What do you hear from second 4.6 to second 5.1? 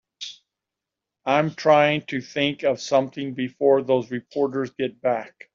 get